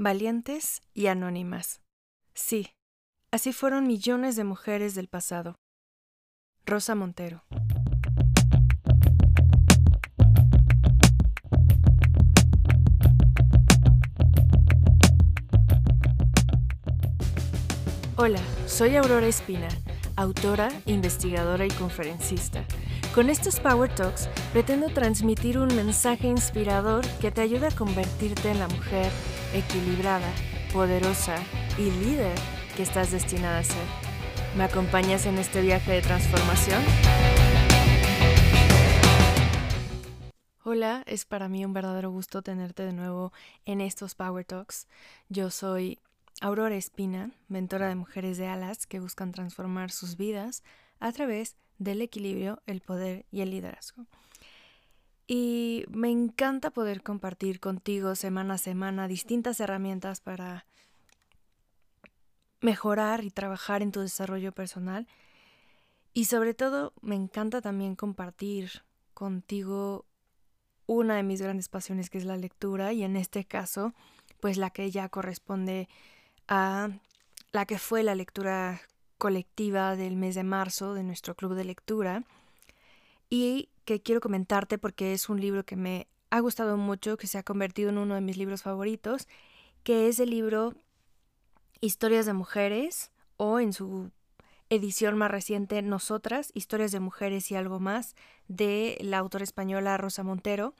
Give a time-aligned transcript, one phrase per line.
[0.00, 1.82] valientes y anónimas.
[2.32, 2.70] Sí,
[3.30, 5.60] así fueron millones de mujeres del pasado.
[6.64, 7.44] Rosa Montero.
[18.16, 19.68] Hola, soy Aurora Espina,
[20.16, 22.64] autora, investigadora y conferencista.
[23.14, 28.60] Con estos Power Talks pretendo transmitir un mensaje inspirador que te ayude a convertirte en
[28.60, 29.10] la mujer
[29.52, 30.32] equilibrada,
[30.72, 31.36] poderosa
[31.78, 32.34] y líder
[32.76, 33.86] que estás destinada a ser.
[34.56, 36.82] ¿Me acompañas en este viaje de transformación?
[40.62, 43.32] Hola, es para mí un verdadero gusto tenerte de nuevo
[43.64, 44.86] en estos Power Talks.
[45.28, 45.98] Yo soy
[46.40, 50.62] Aurora Espina, mentora de mujeres de alas que buscan transformar sus vidas
[50.98, 54.06] a través del equilibrio, el poder y el liderazgo.
[55.32, 60.66] Y me encanta poder compartir contigo semana a semana distintas herramientas para
[62.60, 65.06] mejorar y trabajar en tu desarrollo personal.
[66.14, 68.82] Y sobre todo, me encanta también compartir
[69.14, 70.04] contigo
[70.86, 73.94] una de mis grandes pasiones que es la lectura y en este caso,
[74.40, 75.88] pues la que ya corresponde
[76.48, 76.88] a
[77.52, 78.80] la que fue la lectura
[79.16, 82.24] colectiva del mes de marzo de nuestro club de lectura
[83.28, 87.38] y que quiero comentarte porque es un libro que me ha gustado mucho, que se
[87.38, 89.26] ha convertido en uno de mis libros favoritos,
[89.82, 90.74] que es el libro
[91.80, 94.12] Historias de Mujeres o en su
[94.68, 98.14] edición más reciente Nosotras, Historias de Mujeres y algo más,
[98.46, 100.72] de la autora española Rosa Montero,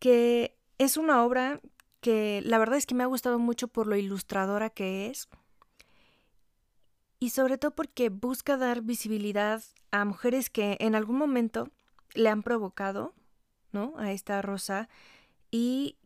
[0.00, 1.60] que es una obra
[2.00, 5.28] que la verdad es que me ha gustado mucho por lo ilustradora que es
[7.20, 11.70] y sobre todo porque busca dar visibilidad a mujeres que en algún momento
[12.14, 13.14] le han provocado,
[13.72, 13.94] ¿no?
[13.98, 14.88] A esta rosa
[15.50, 15.96] y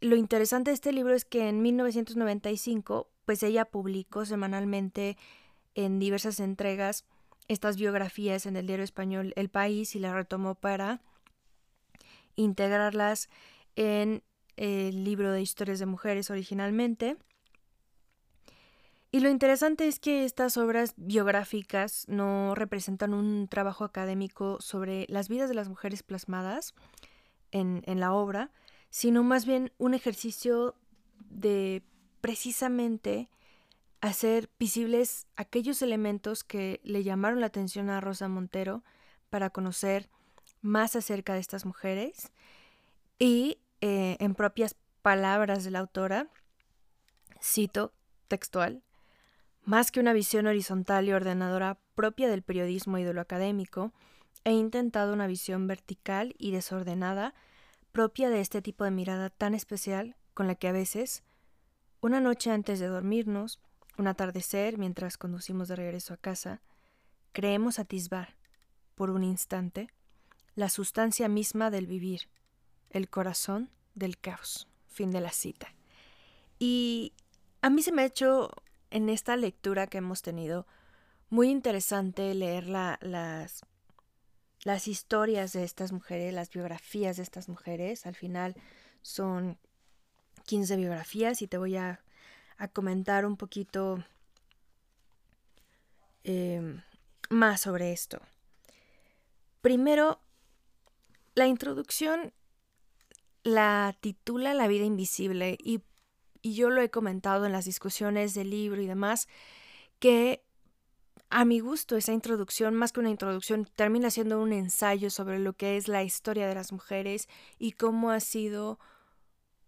[0.00, 5.16] lo interesante de este libro es que en 1995 pues ella publicó semanalmente
[5.74, 7.04] en diversas entregas
[7.48, 11.00] estas biografías en el diario español El País y la retomó para
[12.36, 13.28] integrarlas
[13.76, 14.22] en
[14.56, 17.16] el libro de historias de mujeres originalmente.
[19.12, 25.28] Y lo interesante es que estas obras biográficas no representan un trabajo académico sobre las
[25.28, 26.74] vidas de las mujeres plasmadas
[27.50, 28.52] en, la obra,
[28.88, 30.76] sino más bien un ejercicio
[31.28, 31.82] de
[32.20, 33.28] precisamente
[34.00, 38.84] hacer visibles aquellos elementos que le llamaron la atención a Rosa Montero
[39.28, 40.08] para conocer
[40.62, 42.30] más acerca de estas mujeres
[43.18, 46.28] y eh, en propias palabras de la autora,
[47.42, 47.92] cito
[48.28, 48.82] textual,
[49.64, 53.92] más que una visión horizontal y ordenadora propia del periodismo y de lo académico,
[54.44, 57.34] he intentado una visión vertical y desordenada
[57.92, 61.22] propia de este tipo de mirada tan especial con la que a veces,
[62.00, 63.60] una noche antes de dormirnos,
[63.98, 66.62] un atardecer mientras conducimos de regreso a casa,
[67.32, 68.36] creemos atisbar,
[68.94, 69.90] por un instante,
[70.54, 72.28] la sustancia misma del vivir,
[72.90, 74.66] el corazón del caos.
[74.88, 75.72] Fin de la cita.
[76.58, 77.14] Y
[77.62, 78.50] a mí se me ha hecho
[78.90, 80.66] en esta lectura que hemos tenido
[81.28, 83.62] muy interesante leer las,
[84.62, 88.06] las historias de estas mujeres, las biografías de estas mujeres.
[88.06, 88.54] Al final
[89.02, 89.58] son
[90.46, 92.00] 15 biografías y te voy a,
[92.74, 94.04] comentar un poquito
[96.24, 96.82] em,
[97.30, 98.20] más sobre esto.
[99.62, 100.20] Primero,
[101.34, 102.34] la introducción
[103.42, 105.80] la titula La vida invisible y,
[106.42, 109.28] yo lo he comentado en las discusiones del libro y demás,
[109.98, 110.42] que
[111.28, 115.52] a mi gusto esa introducción, más que una introducción, termina siendo un ensayo sobre lo
[115.52, 118.78] que es la historia de las mujeres y cómo ha sido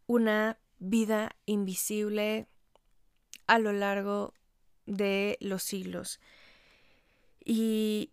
[0.07, 2.49] una vida invisible
[3.47, 4.35] a lo largo
[4.87, 6.21] de los siglos.
[7.45, 8.11] Y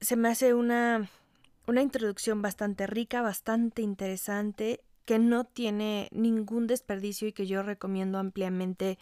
[0.00, 1.10] se me hace una
[1.68, 8.18] una introducción bastante rica, bastante interesante, que no tiene ningún desperdicio y que yo recomiendo
[8.18, 8.98] ampliamente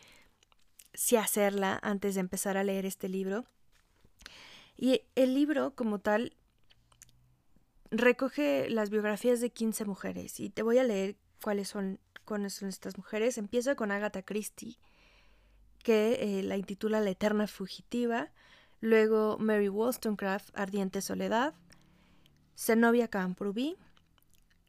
[0.94, 3.44] si hacerla antes de empezar a leer este libro.
[4.76, 6.36] Y el libro como tal
[7.90, 12.68] recoge las biografías de 15 mujeres y te voy a leer cuáles son, cuáles son
[12.68, 13.36] estas mujeres.
[13.36, 14.78] Empieza con Agatha Christie,
[15.82, 18.30] que eh, la intitula La Eterna Fugitiva.
[18.80, 21.54] Luego Mary Wollstonecraft, Ardiente Soledad.
[22.56, 23.76] Zenobia Camprubí,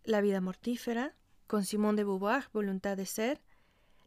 [0.03, 1.13] La vida mortífera,
[1.47, 3.41] con Simón de Beauvoir, Voluntad de ser,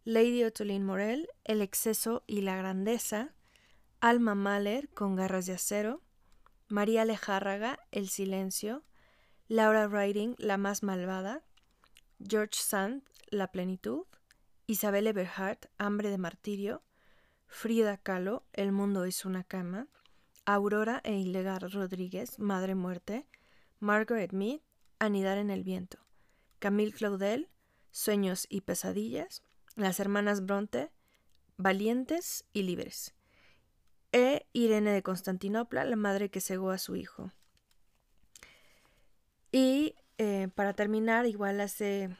[0.04, 3.34] Lady Ottoline Morel, El exceso y la grandeza,
[4.00, 6.02] Alma Mahler, con garras de acero,
[6.68, 8.84] María Lejárraga, El silencio,
[9.48, 11.42] Laura Riding, La más malvada,
[12.26, 14.04] George Sand, La plenitud,
[14.66, 16.82] Isabel Eberhardt, Hambre de Martirio,
[17.46, 19.88] Frida Kahlo, El mundo es una cama,
[20.44, 23.26] Aurora e Ilegar Rodríguez, Madre Muerte,
[23.80, 24.60] Margaret Mead,
[24.98, 25.98] Anidar en el viento,
[26.60, 27.48] Camille Claudel,
[27.90, 29.42] Sueños y pesadillas,
[29.74, 30.92] Las hermanas Bronte,
[31.56, 33.14] Valientes y libres,
[34.12, 37.32] e Irene de Constantinopla, la madre que cegó a su hijo.
[39.50, 42.16] Y eh, para terminar, igual hace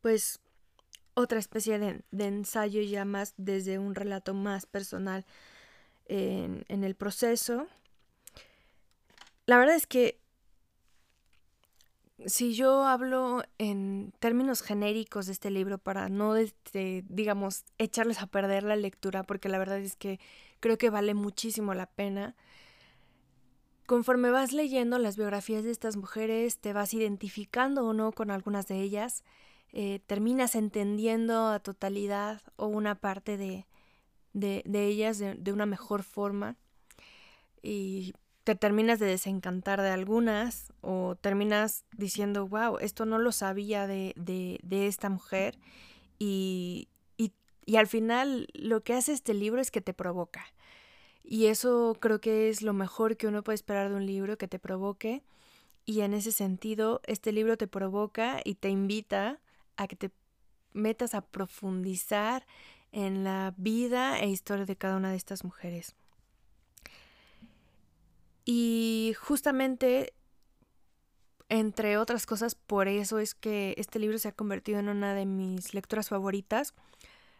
[0.00, 0.40] pues
[1.14, 5.24] otra especie de, ensayo ya más desde un relato más personal
[6.06, 7.66] en, en el proceso.
[9.46, 10.21] La verdad es que
[12.26, 18.26] si yo hablo en términos genéricos de este libro para no, este, digamos, echarles a
[18.26, 20.20] perder la lectura, porque la verdad es que
[20.60, 22.36] creo que vale muchísimo la pena,
[23.86, 28.66] conforme vas leyendo las biografías de estas mujeres, te vas identificando o no con algunas
[28.68, 29.24] de ellas,
[29.72, 33.66] eh, terminas entendiendo a totalidad o una parte de,
[34.32, 36.56] de, ellas de, de una mejor forma.
[37.62, 43.86] Y te terminas de desencantar de algunas o terminas diciendo, wow, esto no lo sabía
[43.86, 45.58] de, de, esta mujer
[46.18, 47.32] y, y,
[47.64, 50.44] y, al final lo que hace este libro es que te provoca.
[51.24, 54.48] Y eso creo que es lo mejor que uno puede esperar de un libro, que
[54.48, 55.22] te provoque.
[55.84, 59.40] Y en ese sentido, este libro te provoca y te invita
[59.76, 60.10] a que te
[60.72, 62.46] metas a profundizar
[62.92, 65.94] en la vida e historia de cada una de estas mujeres.
[68.44, 70.14] Y justamente,
[71.48, 75.26] entre otras cosas, por eso es que este libro se ha convertido en una de
[75.26, 76.74] mis lecturas favoritas,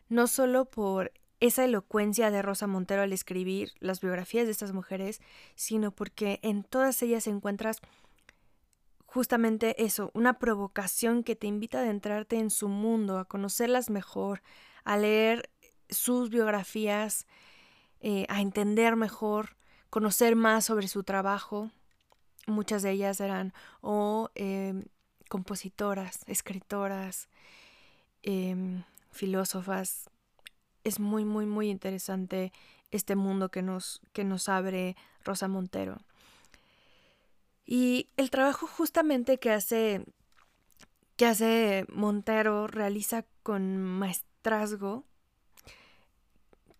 [0.08, 5.20] no solo por esa elocuencia de Rosa Montero al escribir las biografías de estas mujeres,
[5.56, 7.78] sino porque en todas ellas encuentras
[9.06, 14.40] justamente eso, una provocación que te invita a adentrarte en su mundo, a conocerlas mejor,
[14.84, 15.50] a leer
[15.90, 17.26] sus biografías,
[18.00, 19.56] eh, a entender mejor
[19.92, 21.70] conocer más sobre su trabajo.
[22.46, 23.52] Muchas de ellas eran
[23.82, 24.84] o em,
[25.28, 27.28] compositoras, escritoras,
[28.22, 30.08] em, filósofas.
[30.82, 32.54] Es muy, muy, muy interesante
[32.90, 34.96] este mundo que nos, que nos abre
[35.26, 35.98] Rosa Montero.
[37.66, 40.06] Y el trabajo justamente que hace,
[41.16, 45.04] que hace Montero realiza con maestrazgo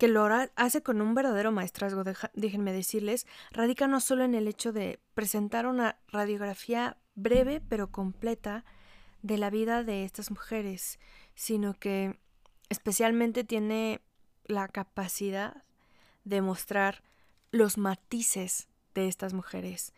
[0.03, 0.27] que lo
[0.57, 2.03] hace con un verdadero maestrazgo,
[2.35, 8.65] déjenme decirles, radica no solo en el hecho de presentar una radiografía breve pero completa
[9.23, 10.99] de la vida de estas mujeres,
[11.37, 12.19] sino que
[12.69, 14.01] especialmente tiene
[14.45, 15.63] la capacidad
[16.25, 17.05] de mostrar
[17.53, 18.67] los matices
[18.97, 19.93] de estas mujeres.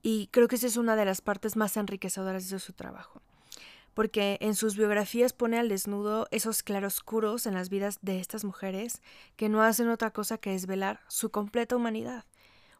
[0.00, 3.20] Y creo que esa es una de las partes más enriquecedoras de su trabajo
[3.94, 9.00] porque en sus biografías pone al desnudo esos claroscuros en las vidas de estas mujeres
[9.36, 12.24] que no hacen otra cosa que desvelar su completa humanidad.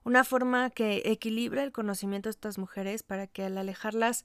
[0.03, 4.25] Una forma que equilibra el conocimiento de estas mujeres para que al alejarlas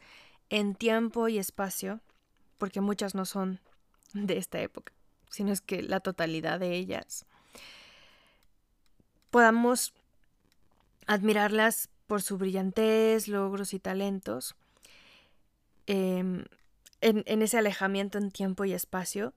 [0.49, 2.01] en tiempo y espacio,
[2.57, 3.59] porque muchas no son
[4.13, 4.91] de esta época,
[5.29, 7.25] sino es que la totalidad de ellas,
[9.29, 9.93] podamos
[11.05, 14.55] admirarlas por su brillantez, logros y talentos,
[15.85, 16.45] em,
[17.01, 19.33] en, ese alejamiento en tiempo y espacio,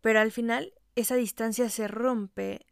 [0.00, 2.66] pero al final esa distancia se rompe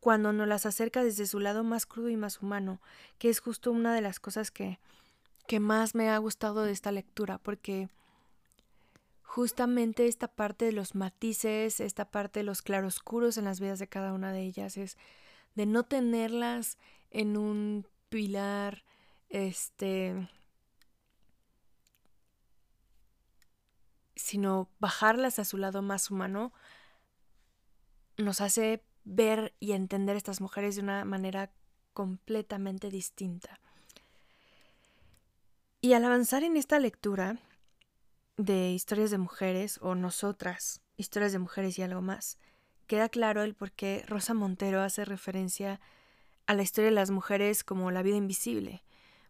[0.00, 2.80] cuando nos las acerca desde su lado más crudo y más humano,
[3.18, 4.78] que es justo una de las cosas que,
[5.46, 7.88] que más me ha gustado de esta lectura, porque
[9.22, 13.88] justamente esta parte de los matices, esta parte de los claroscuros en las vidas de
[13.88, 14.96] cada una de ellas, es
[15.54, 16.78] de no tenerlas
[17.10, 18.84] en un pilar,
[19.28, 20.28] este,
[24.26, 26.52] sino bajarlas a su lado más humano,
[28.16, 31.52] nos hace ver y entender a estas mujeres de una manera
[31.92, 33.60] completamente distinta.
[35.80, 37.38] Y al avanzar en esta lectura
[38.36, 42.40] de historias de mujeres o nosotras, historias de mujeres y algo más,
[42.88, 45.80] queda claro el por qué Rosa Montero hace referencia
[46.48, 48.82] a la historia de las mujeres como la vida invisible,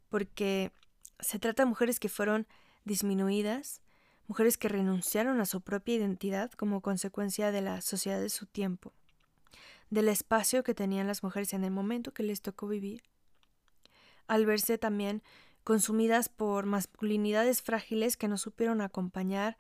[0.09, 0.73] porque
[1.21, 2.47] se trata de mujeres que fueron
[2.87, 3.83] disminuidas,
[4.27, 8.93] mujeres que renunciaron a su propia identidad como consecuencia de la sociedad de su tiempo,
[9.91, 13.03] del espacio que tenían las mujeres en el momento que les tocó vivir,
[14.27, 15.23] al verse también
[15.65, 19.57] consumidas por masculinidades frágiles que no supieron acompañar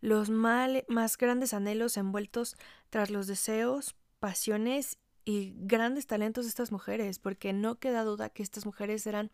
[0.00, 2.56] los más grandes anhelos envueltos
[2.88, 8.42] tras los deseos, pasiones y grandes talentos de estas mujeres, porque no queda duda que
[8.42, 9.30] estas mujeres eran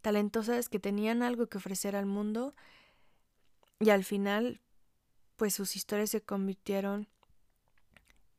[0.00, 2.54] talentosas, que tenían algo que ofrecer al mundo
[3.80, 4.60] y al final
[5.36, 7.08] pues sus historias se convirtieron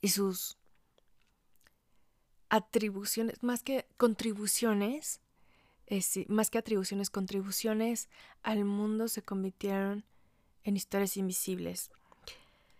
[0.02, 0.58] y sus
[2.50, 5.22] atribuciones, más que contribuciones,
[6.28, 8.10] más que atribuciones, contribuciones
[8.44, 10.04] al mundo se convirtieron
[10.64, 11.90] en historias invisibles.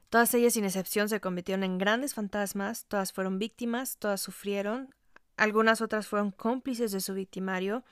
[0.10, 4.94] Todas ellas, sin excepción, se convirtieron en grandes fantasmas, todas fueron víctimas, todas sufrieron,
[5.38, 7.84] algunas otras fueron cómplices de su victimario,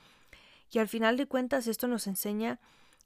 [0.70, 2.58] y al final de cuentas esto nos enseña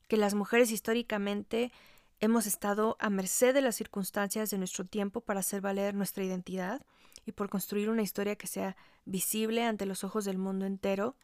[0.08, 1.72] que las mujeres históricamente
[2.20, 6.84] hemos estado a merced de las circunstancias de nuestro tiempo para hacer valer nuestra identidad
[7.26, 11.16] y por construir una historia que sea visible ante los ojos del mundo entero,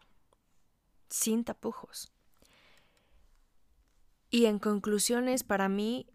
[1.09, 2.13] sin tapujos.
[4.31, 6.07] Y en conclusiones, para mí,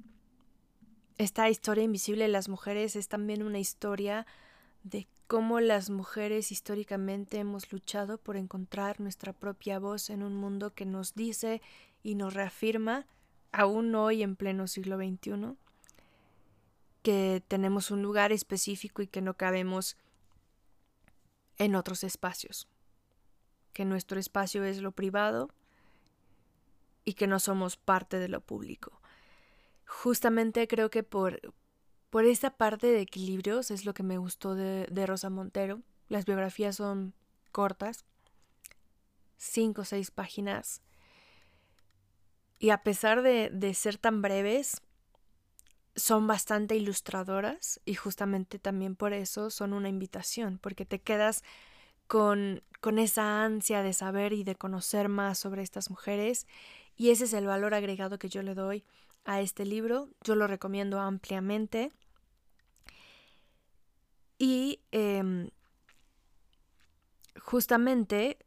[1.17, 4.25] esta historia invisible de las mujeres es también una historia
[4.83, 10.73] de cómo las mujeres históricamente hemos luchado por encontrar nuestra propia voz en un mundo
[10.73, 11.61] que nos dice
[12.03, 13.07] y nos reafirma,
[13.51, 15.55] aún hoy en pleno siglo XXI,
[17.01, 19.97] que tenemos un lugar específico y que no cabemos
[21.57, 22.67] en otros espacios,
[23.73, 25.49] que nuestro espacio es lo privado
[27.05, 29.01] y que no somos parte de lo público
[29.93, 31.39] justamente creo que por,
[32.09, 35.81] por esta parte de equilibrios es lo que me gustó de, Rosa Montero.
[36.09, 37.13] Las biografías son
[37.51, 38.05] cortas,
[39.37, 40.81] cinco o seis páginas.
[42.63, 44.81] Y a pesar de, de ser tan breves,
[45.97, 51.43] son bastante ilustradoras y justamente también por eso son una invitación, porque te quedas
[52.07, 56.47] con, con esa ansia de saber y de conocer más sobre estas mujeres
[56.95, 58.85] y ese es el valor agregado que yo le doy
[59.25, 60.07] a este libro.
[60.23, 61.91] Yo lo recomiendo ampliamente.
[64.39, 65.49] Y em,
[67.41, 68.37] justamente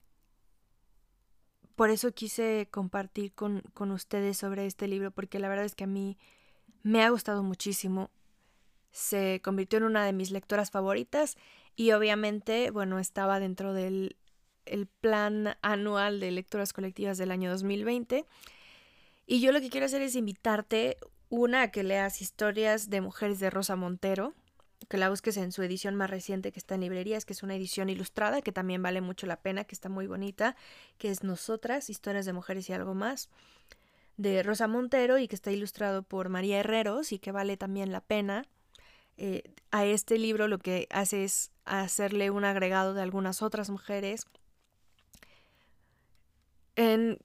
[1.77, 5.85] por eso quise compartir con, con, ustedes sobre este libro, porque la verdad es que
[5.85, 6.19] a mí
[6.83, 8.11] me ha gustado muchísimo.
[8.91, 11.37] Se convirtió en una de mis lectoras favoritas
[11.77, 14.17] y obviamente, bueno, estaba dentro del
[14.65, 18.27] el plan anual de lecturas colectivas del año 2020
[19.27, 20.97] y yo lo que quiero hacer es invitarte,
[21.29, 24.35] una, a que leas historias de mujeres de Rosa Montero,
[24.89, 27.55] que la busques en su edición más reciente que está en librerías, que es una
[27.57, 30.57] edición ilustrada, que también vale mucho la pena, que está muy bonita,
[30.99, 33.29] que es Nosotras, historias de mujeres y algo más,
[34.17, 38.01] de Rosa Montero y que está ilustrado por María Herreros y que vale también la
[38.01, 38.47] pena.
[39.19, 44.27] Eh, a este libro lo que hace es hacerle un agregado de algunas otras mujeres
[46.77, 47.19] en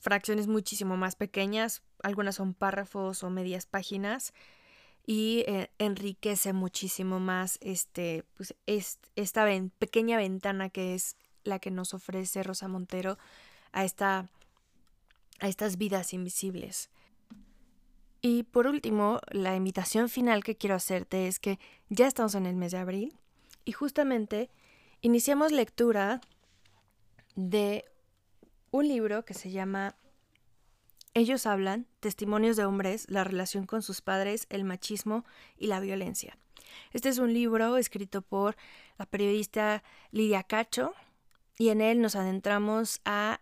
[0.00, 4.32] fracciones muchísimo más pequeñas, algunas son párrafos o medias páginas
[5.06, 8.54] y eh, enriquece muchísimo más este, pues,
[9.16, 9.46] esta
[9.78, 13.18] pequeña ventana que es la que nos ofrece Rosa Montero
[13.72, 14.30] a, esta,
[15.40, 16.90] a estas vidas invisibles.
[18.22, 21.58] Y por último, la invitación final que quiero hacerte es que
[21.90, 23.18] ya estamos en el mes de abril
[23.66, 24.48] y justamente
[25.02, 26.22] iniciamos lectura
[27.36, 27.84] de
[28.70, 29.96] un libro que se llama
[31.16, 35.24] Ellos hablan, Testimonios de hombres, la relación con sus padres, el machismo
[35.56, 36.36] y la violencia.
[36.92, 38.56] Este es un libro escrito por
[38.98, 40.92] la periodista Lidia Cacho
[41.56, 43.40] y en él nos adentramos a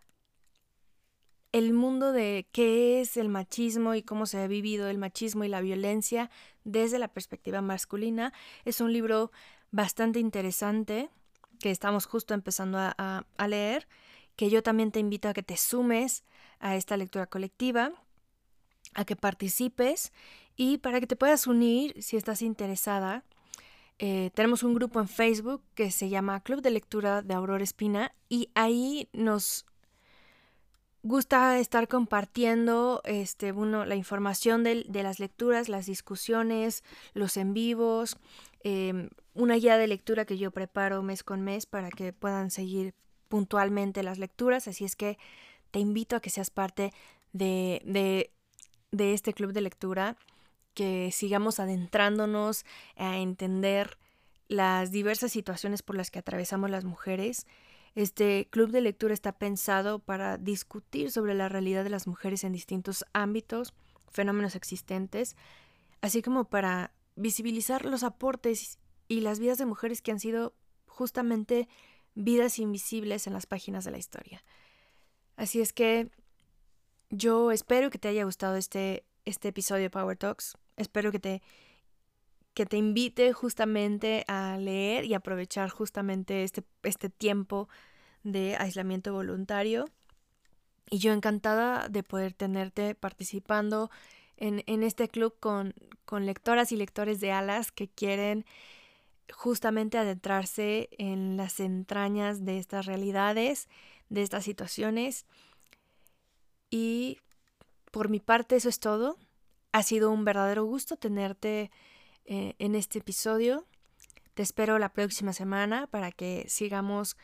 [1.53, 5.49] el mundo de qué es el machismo y cómo se ha vivido el machismo y
[5.49, 6.31] la violencia
[6.65, 8.35] desde la perspectiva masculina.
[8.67, 9.33] Es un libro
[9.71, 11.09] bastante interesante
[11.59, 13.89] que estamos justo empezando a, a leer
[14.37, 16.25] que yo también te invito a que te sumes
[16.63, 17.93] a esta lectura colectiva,
[18.95, 20.13] a que participes
[20.57, 23.25] y para que te puedas unir si estás interesada.
[23.99, 28.15] Eh, tenemos un grupo en Facebook que se llama Club de Lectura de Aurora Espina
[28.29, 29.67] y ahí nos
[31.03, 38.17] gusta estar compartiendo este, la información de, las lecturas, las discusiones, los en vivos,
[38.63, 42.95] em, una guía de lectura que yo preparo mes con mes para que puedan seguir
[43.29, 45.19] puntualmente las lecturas, así es que
[45.73, 46.93] te invito a que seas parte
[47.33, 48.31] de,
[48.93, 50.17] este club de lectura,
[50.75, 52.65] que sigamos adentrándonos
[52.97, 53.99] a entender
[54.49, 57.47] las diversas situaciones por las que atravesamos las mujeres.
[57.95, 62.53] Este club de lectura está pensado para discutir sobre la realidad de las mujeres en
[62.53, 63.75] distintos ámbitos,
[64.11, 65.37] fenómenos existentes,
[66.03, 70.55] así como para visibilizar los aportes y las vidas de mujeres que han sido
[70.87, 71.69] justamente
[72.15, 74.43] vidas invisibles en las páginas de la historia.
[75.37, 76.11] Así es que
[77.11, 80.57] yo espero que te haya gustado este, este episodio de Power Talks.
[80.77, 81.43] Espero que te,
[82.55, 87.69] que te invite justamente a leer y aprovechar justamente este, este tiempo
[88.23, 89.87] de aislamiento voluntario.
[90.91, 93.91] Y yo encantada de poder tenerte participando
[94.37, 95.75] en, en este club con,
[96.05, 98.45] con lectoras y lectores de alas que quieren
[99.33, 103.69] justamente adentrarse en las entrañas de estas realidades,
[104.13, 105.27] de estas situaciones.
[106.71, 107.19] Y
[107.91, 109.19] por mi parte eso es todo.
[109.73, 111.71] Ha sido un verdadero gusto tenerte
[112.27, 113.67] eh, en este episodio.
[114.35, 117.17] Te espero la próxima semana para que sigamos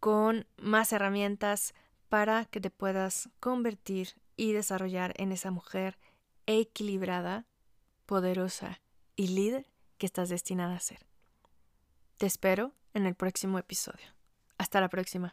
[0.00, 1.74] con más herramientas
[2.08, 5.98] para que te puedas convertir y desarrollar en esa mujer
[6.46, 7.46] equilibrada,
[8.04, 8.80] poderosa
[9.14, 11.06] y líder que estás destinada a ser.
[12.18, 14.06] Te espero en el próximo episodio.
[14.58, 15.32] Hasta la próxima.